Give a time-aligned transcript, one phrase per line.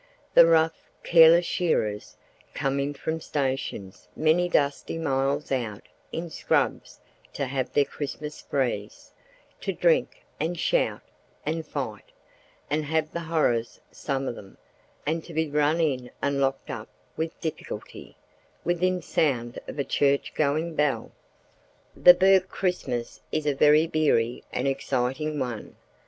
[0.33, 2.17] The rough, careless shearers
[2.55, 6.99] come in from stations many dusty miles out in the scrubs
[7.33, 9.11] to have their Christmas sprees,
[9.59, 11.03] to drink and "shout"
[11.45, 17.39] and fight—and have the horrors some of them—and be run in and locked up with
[17.39, 18.17] difficulty,
[18.63, 21.11] within sound of a church going bell.
[21.95, 25.75] The Bourke Christmas is a very beery and exciting one.